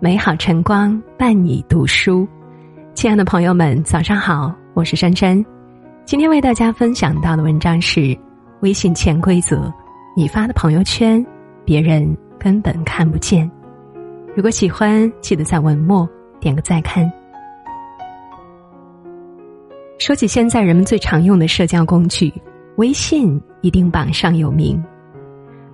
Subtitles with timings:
[0.00, 2.24] 美好晨光伴你读书，
[2.94, 5.44] 亲爱的朋友们，早上好，我是珊珊。
[6.04, 8.16] 今天为大家分享到的文章是：
[8.60, 9.72] 微信潜规则，
[10.16, 11.24] 你发的朋友圈，
[11.64, 13.50] 别人根本看不见。
[14.36, 16.08] 如果喜欢，记得在文末
[16.38, 17.10] 点个再看。
[19.98, 22.32] 说起现在人们最常用的社交工具，
[22.76, 24.80] 微信一定榜上有名。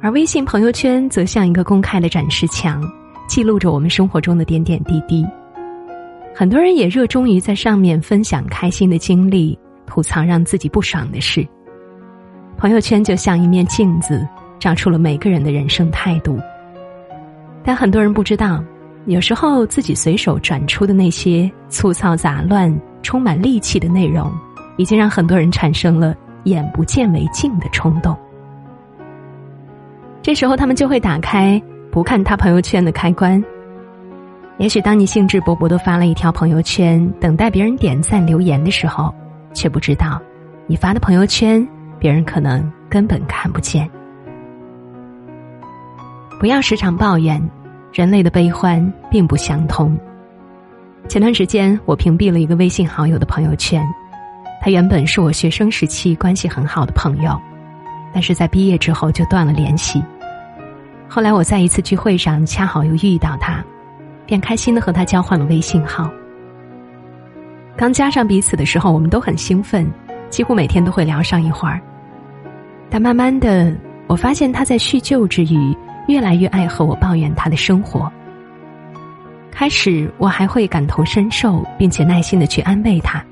[0.00, 2.82] 而微信朋友圈则像一个公开的展示墙，
[3.34, 5.26] 记录着我们生活中的点点滴滴。
[6.32, 11.44] 很多人也热衷于在上面分享开心的经历，吐槽让自己不爽的事。
[12.56, 14.24] 朋友圈就像一面镜子，
[14.60, 16.38] 照出了每个人的人生态度。
[17.64, 18.62] 但很多人不知道，
[19.06, 22.72] 有时候自己随手转出的那些粗糙杂乱、
[23.02, 24.32] 充满戾气的内容，
[24.76, 26.14] 已经让很多人产生了
[26.44, 28.16] 眼不见为净的冲动。
[30.22, 31.60] 这时候，他们就会打开
[31.94, 33.40] 不看他朋友圈的开关。
[34.58, 39.14] 也许当你兴致勃勃的发了一条朋友圈，等待别人点赞留言的时候，
[39.52, 40.20] 却不知道，
[40.66, 41.64] 你发的朋友圈，
[42.00, 43.88] 别人可能根本看不见。
[46.40, 47.40] 不要时常抱怨，
[47.92, 49.96] 人类的悲欢并不相通。
[51.08, 53.80] 前段时间，我屏蔽了一个微信好友的朋友圈，
[54.60, 57.40] 他原本是我学生时期关系很好的朋友，
[58.12, 60.02] 但是在毕业之后就断了联系。
[61.08, 63.64] 后来我在一次聚会上恰好又遇到他，
[64.26, 66.10] 便开心的和他交换了微信号。
[67.76, 69.86] 刚加上彼此的时候，我们都很兴奋，
[70.30, 71.80] 几乎每天都会聊上一会儿。
[72.90, 73.74] 但慢慢的，
[74.06, 78.10] 我发现他在叙旧之余，越来越爱和我抱怨他的生活。
[79.50, 83.24] 开始我还会感同身受，并且耐心的去安慰他，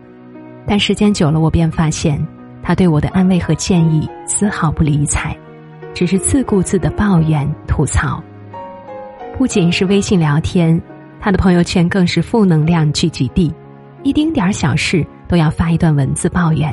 [0.66, 2.24] 但时间久了，我便发现
[2.62, 5.36] 他对我的安慰和建议丝毫不理睬。
[5.94, 8.22] 只是自顾自的抱怨吐槽，
[9.36, 10.80] 不仅是微信聊天，
[11.20, 13.52] 他的朋友圈更是负能量聚集地，
[14.02, 16.72] 一丁点儿小事都要发一段文字抱怨。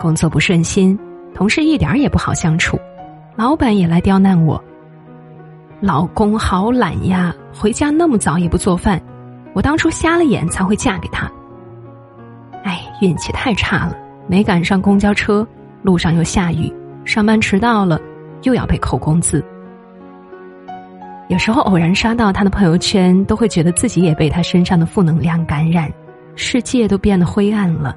[0.00, 0.98] 工作不顺心，
[1.34, 2.78] 同事一点儿也不好相处，
[3.36, 4.62] 老板也来刁难我。
[5.80, 9.00] 老公好懒呀，回家那么早也不做饭，
[9.52, 11.30] 我当初瞎了眼才会嫁给他。
[12.64, 13.94] 哎，运气太差了，
[14.26, 15.46] 没赶上公交车，
[15.82, 16.72] 路上又下雨。
[17.06, 18.00] 上班迟到了，
[18.42, 19.42] 又要被扣工资。
[21.28, 25.88] 有时候偶然刷到他的朋友圈，都会觉得自己也被他身上的负能量感染，
[26.34, 27.96] 世界都变得灰暗了。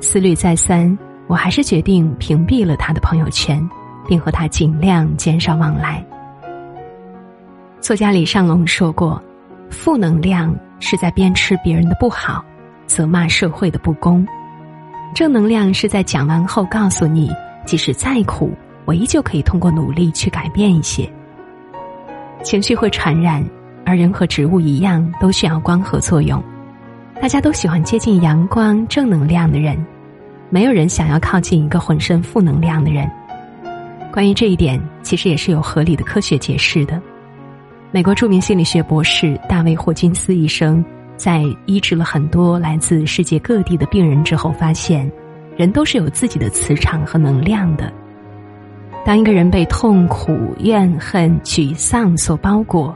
[0.00, 0.96] 思虑再三，
[1.28, 3.64] 我还是决定屏蔽了他的朋友圈，
[4.08, 6.04] 并和他尽量减少往来。
[7.80, 9.22] 作家李尚龙说过
[9.70, 12.44] ：“负能量是在鞭笞别人的不好，
[12.86, 14.26] 责骂社会的不公；
[15.14, 17.30] 正能量是在讲完后告诉你。”
[17.66, 18.52] 即使再苦，
[18.86, 21.06] 我依旧可以通过努力去改变一些。
[22.42, 23.44] 情绪会传染，
[23.84, 26.42] 而人和植物一样，都需要光合作用。
[27.20, 29.76] 大家都喜欢接近阳光、正能量的人，
[30.48, 33.10] 没有人想要靠近一个浑身负能量的人。
[34.12, 37.02] 关于这一点，其实也是有合理的科学解释的。
[37.90, 40.84] 美国著名心理学博士大卫霍金斯医生
[41.16, 45.10] 在医治了很多来自世界各地的病人之后，发现。
[45.56, 47.92] 人都是有自己的磁场和能量的。
[49.04, 52.94] 当一个人被痛苦、怨恨、沮丧所包裹，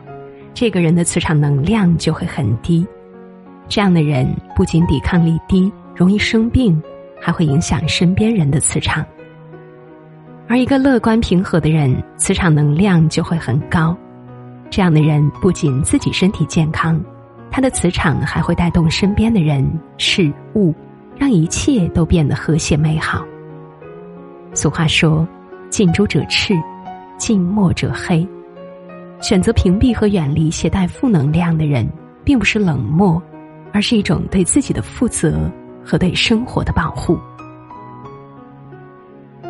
[0.52, 2.86] 这个人的磁场能量就会很低。
[3.68, 6.82] 这样的人不仅抵抗力低，容易生病，
[7.20, 9.06] 还会影响身边人的磁场。
[10.48, 13.96] 而一个乐观平和的人，磁场能量就会很高。
[14.68, 17.00] 这样的人不仅自己身体健康，
[17.52, 19.64] 他的磁场还会带动身边的人
[19.96, 20.74] 事物。
[21.20, 23.22] 让一切都变得和谐美好。
[24.54, 25.28] 俗话说
[25.68, 26.54] ：“近朱者赤，
[27.18, 28.26] 近墨者黑。”
[29.20, 31.86] 选择屏蔽和远离携带负能量的人，
[32.24, 33.22] 并不是冷漠，
[33.70, 35.38] 而是一种对自己的负责
[35.84, 37.20] 和对生活的保护。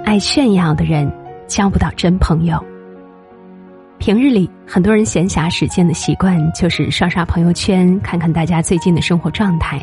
[0.05, 1.09] 爱炫耀的人
[1.47, 2.61] 交不到真朋友。
[3.99, 9.81] 平日里，很多人闲暇时间的习惯就是刷刷朋友圈，看看大家最近的生活状态。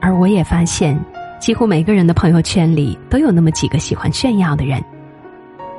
[0.00, 0.98] 而我也发现，
[1.40, 4.82] 几乎每个人的朋友圈里都有那么几个喜欢炫耀的人。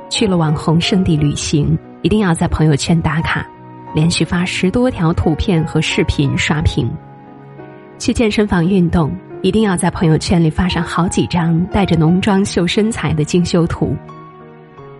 [0.09, 3.45] 去了网红圣地旅行，一定要在朋友圈打卡，
[3.93, 6.89] 连续发十多条图片和视频刷屏。
[7.97, 9.11] 去健身房运动，
[9.41, 13.95] 一定要在朋友圈里发上好几张带着浓妆秀身材的精修图。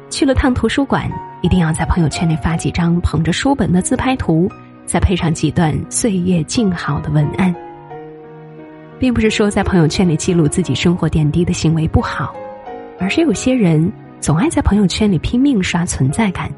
[0.10, 1.10] 去了趟图书馆，
[1.42, 4.50] 一定要在朋友圈里发几张捧着书本的自拍图，
[4.86, 7.54] 再配上几段岁月静好的文案。
[9.00, 12.34] 并不是说在朋友圈里记录自己生活点滴的行为不好，
[13.00, 16.52] 而是有些人总爱在朋友圈里拼命刷存在感，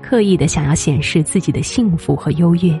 [0.00, 2.78] 刻意的想要显示自己的幸福和优越，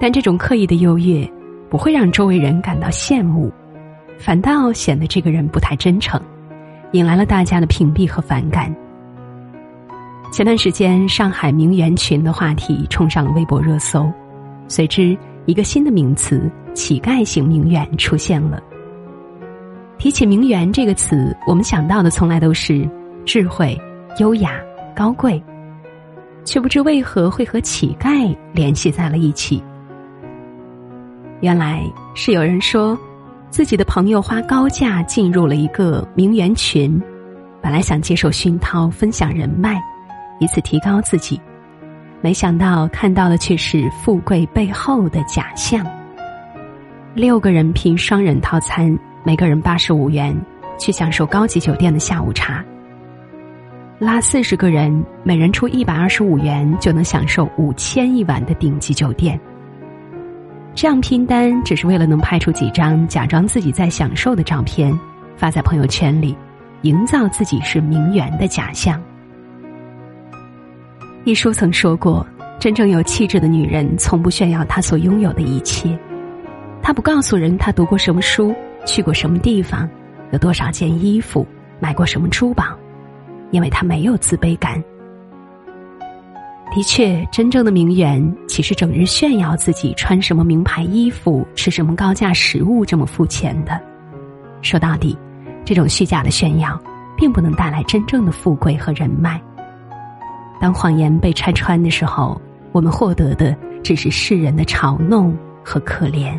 [0.00, 1.30] 但这种刻意的优越，
[1.68, 3.52] 不会让周围人感到羡慕，
[4.18, 6.18] 反倒显得这个人不太真诚，
[6.92, 8.74] 引来了大家的屏蔽和反感。
[10.32, 14.10] 前段时间，上海名媛群的话题冲上了微博热搜，
[14.68, 18.62] 随之一个新的名词“乞丐型名媛”出现了。
[19.96, 22.88] 提起“名媛”这个词，我们想到的从来都是
[23.24, 23.80] 智慧、
[24.18, 24.60] 优雅、
[24.94, 25.42] 高贵，
[26.44, 29.62] 却不知为何会和乞丐联系在了一起。
[31.40, 31.82] 原来
[32.14, 32.98] 是有人说，
[33.50, 37.00] 自己的朋友花高价进入了一个名媛群，
[37.62, 39.80] 本来想接受熏陶，分享人脉。
[40.40, 41.40] 以此提高自己，
[42.20, 45.86] 没想到看到的却是富贵背后的假象。
[47.14, 50.36] 六个人拼双人套餐，每个人八十五元，
[50.80, 52.64] 去享受高级酒店的下午茶。
[54.00, 59.38] 拉四十个人，每人出一百二十五元，就能享受五千一晚的顶级酒店。
[60.74, 64.92] 这样拼单，只是为了能拍出几张假装自己在享受的照片，
[65.36, 66.36] 发在朋友圈里，
[66.82, 69.00] 营造自己是名媛的假象。
[71.22, 72.26] 一书曾说过
[72.58, 75.96] ：“真正有气质的女人，从不炫耀她所拥有的一切。
[76.86, 78.54] 他不告诉人他读过什么书，
[78.84, 79.88] 去过什么地方，
[80.32, 81.46] 有多少件衣服，
[81.80, 82.62] 买过什么珠宝，
[83.52, 84.78] 因为他没有自卑感。
[86.74, 93.80] 的确，真正的名媛岂是整日炫耀自己穿什么名牌衣服、吃什么高价食物这么肤浅的？
[94.60, 95.16] 说到底，
[95.64, 96.78] 这种虚假的炫耀，
[97.16, 99.40] 并不能带来真正的富贵和人脉。”
[100.60, 102.38] 当谎言被拆穿的时候，
[102.72, 105.34] 我们获得的只是世人的嘲弄
[105.64, 106.38] 和可怜。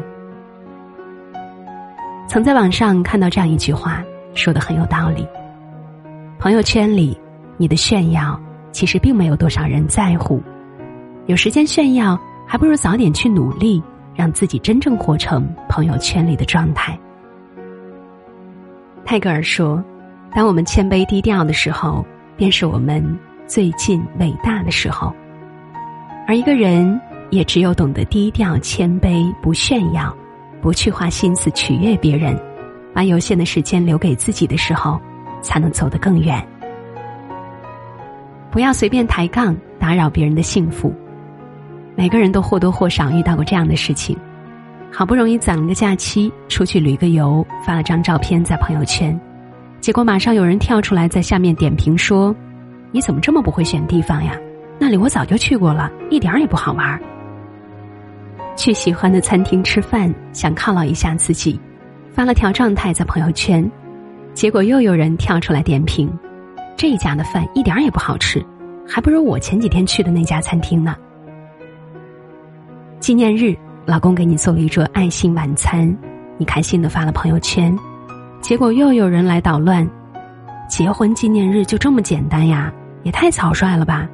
[2.27, 5.27] 曾在网上看到这样一句话，说的很有道理：
[6.39, 7.17] 朋友圈里
[7.57, 8.39] 你的炫耀，
[8.71, 10.41] 其实并没有多少人在乎。
[11.27, 13.81] 有时间炫耀，还不如早点去努力，
[14.13, 16.97] 让自己真正活成朋友圈里的状态。
[19.05, 19.83] 泰戈尔说
[20.33, 22.05] ：“当我们谦卑低调的时候，
[22.35, 23.03] 便是我们。”
[23.47, 25.13] 最近伟大的时候，
[26.27, 26.99] 而一个人
[27.29, 30.11] 也只有懂得低调、谦卑、不炫耀，
[30.65, 32.35] 不去花心思取悦别人，
[32.91, 34.99] 把有限的时间留给自己的时候，
[35.39, 36.43] 才能走得更远。
[38.49, 40.91] 不要随便抬杠，打扰别人的幸福。
[41.93, 44.17] 每个人都或多或少遇到过这样的事情：
[44.91, 49.21] 好不容易攒了个假期，出去旅个游，发了张照片在朋友圈，
[49.79, 52.35] 结果马上有人跳出来在下面点评说。
[52.91, 54.35] 你怎么这么不会选地方呀？
[54.79, 56.99] 那里我早就去过了，一点也不好玩。
[58.55, 61.59] 去喜欢的餐厅吃饭，想犒劳一下自己，
[62.11, 63.69] 发了条状态在朋友圈，
[64.33, 66.11] 结果又有人跳出来点评：
[66.77, 68.43] 这家的饭一点也不好吃，
[68.87, 70.95] 还不如我前几天去的那家餐厅呢。
[72.99, 73.55] 纪念日，
[73.85, 75.95] 老公给你做了一桌爱心晚餐，
[76.37, 77.77] 你开心的发了朋友圈，
[78.41, 79.87] 结果又有人来捣乱：
[80.69, 82.73] 结婚纪念日就这么简单呀？
[83.03, 84.09] 也太草率了吧！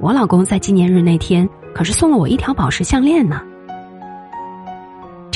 [0.00, 3.40] 我老公在纪念日那天可是送了我一条宝石项链呢。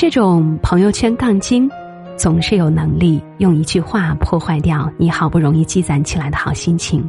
[0.01, 1.69] 这种朋友圈杠精，
[2.15, 7.03] 总是有能力用一句话破坏掉你好不容易积攒起来的好心情。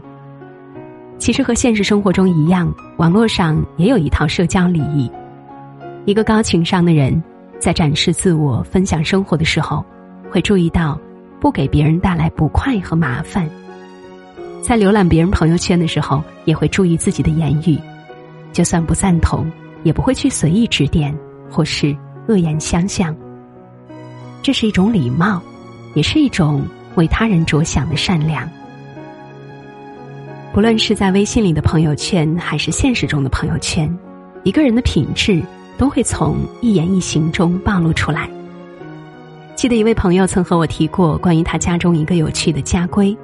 [1.16, 5.08] 其实和现实生活中一样，网络上也有一套社交礼仪。
[6.04, 7.22] 一个高情商的人，
[7.60, 9.84] 在展示自我、分享生活的时候，
[10.28, 11.00] 会注意到
[11.38, 13.48] 不给别人带来不快和麻烦。
[14.60, 17.78] 在浏览别人朋友圈的时候，也会注意自己的言语，
[18.52, 19.48] 就算不赞同，
[19.84, 21.16] 也不会去随意指点
[21.48, 21.96] 或是
[22.30, 23.14] 恶言相向。
[24.42, 25.42] 这是一种礼貌，
[25.94, 28.48] 也是一种为他人着想的善良。
[30.52, 33.92] 不论是在微信里的朋友圈，还是现实中的朋友圈，
[34.44, 35.42] 一个人的品质
[35.76, 38.30] 都会从一言一行中暴露出来。
[39.54, 43.16] 记得一位朋友曾和我提过关于他家中一个有趣的家规。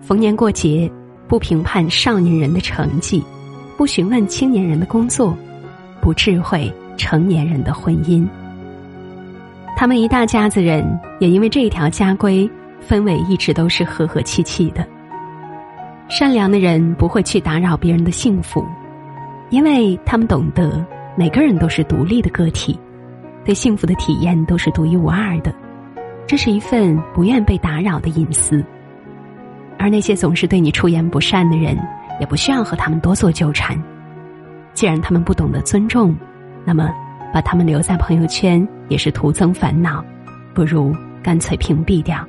[0.00, 0.90] 逢年过节，
[1.28, 3.22] 不评判少年人的成绩，
[3.76, 5.36] 不询问青年人的工作，
[6.00, 8.26] 不智慧成年人的婚姻。
[9.76, 10.86] 他们一大家子人
[11.18, 12.48] 也因为这一条家规，
[12.88, 14.86] 氛围一直都是和和气气的。
[16.08, 18.64] 善良的人不会去打扰别人的幸福，
[19.50, 20.84] 因为他们懂得
[21.16, 22.78] 每个人都是独立的个体，
[23.44, 25.52] 对幸福的体验都是独一无二的。
[26.26, 28.62] 这是一份不愿被打扰的隐私。
[29.78, 31.76] 而那些总是对你出言不善的人，
[32.20, 33.76] 也不需要和他们多做纠缠。
[34.74, 36.14] 既然他们不懂得尊重，
[36.64, 36.90] 那么
[37.32, 40.04] 把他们留在朋友圈也是徒增烦恼，
[40.54, 42.26] 不如干脆屏蔽掉。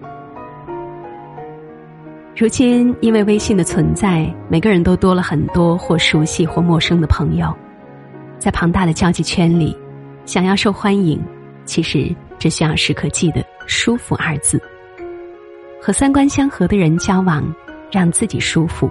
[2.36, 7.56] 如今因为微信的存在，每个人都多了很多或熟悉或陌生的朋友，
[8.40, 9.78] 在庞大的交际圈里，
[10.26, 11.22] 想要受欢迎，
[11.64, 14.60] 其实只需要时刻记得“舒服”二字。
[15.80, 17.44] 和三观相合的人交往，
[17.92, 18.90] 让自己舒服，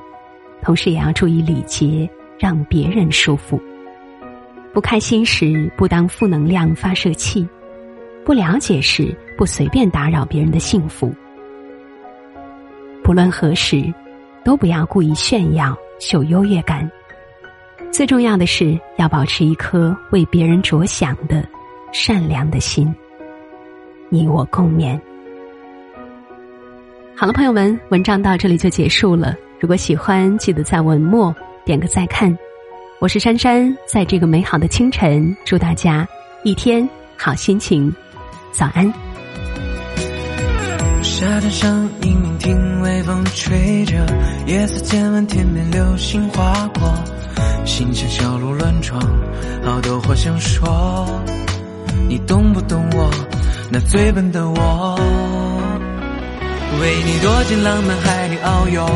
[0.62, 2.08] 同时也要注意礼节，
[2.38, 3.60] 让别人舒服。
[4.72, 7.46] 不开心时不当负能量发射器，
[8.24, 11.12] 不了解时不随便打扰别人的幸福。
[13.04, 13.92] 不论何时，
[14.44, 16.90] 都不要故意炫耀秀优越感。
[17.90, 21.46] 最重要的是要保持一颗为别人着想的
[21.92, 22.94] 善良的心。
[24.08, 24.98] 你我共勉。
[27.14, 29.36] 好了，朋友们，文章到这里就结束了。
[29.60, 32.34] 如果喜欢，记得在文末点个再看。
[33.02, 36.06] 我是珊珊，在这个美好的清晨，祝大家
[36.44, 37.92] 一天好心情，
[38.52, 38.86] 早安。
[41.02, 44.06] 沙滩上，迎明听微风吹着，
[44.46, 46.94] 夜色渐晚，天边流星划过，
[47.64, 49.02] 心像小鹿乱撞，
[49.64, 51.04] 好多话想说，
[52.08, 53.10] 你懂不懂我？
[53.68, 54.96] 那最笨的我，
[56.80, 58.86] 为你躲进浪漫海里遨游，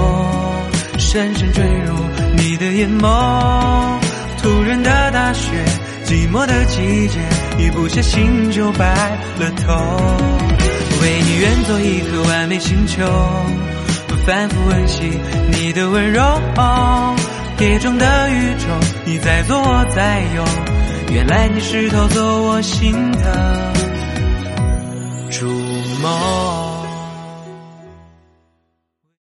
[0.96, 1.92] 深深坠入
[2.36, 3.98] 你的眼眸。
[4.42, 5.50] 突然的大雪，
[6.04, 7.18] 寂寞的季节，
[7.58, 8.86] 一不小心就白
[9.38, 9.74] 了头。
[11.02, 13.04] 为你愿做一颗完美星球，
[14.24, 15.10] 反复温习
[15.52, 16.22] 你的温柔。
[17.58, 18.66] 跌撞的宇宙，
[19.06, 20.44] 你在左我在右，
[21.10, 23.72] 原来你是偷走我心的
[25.30, 25.46] 逐
[26.02, 26.55] 梦。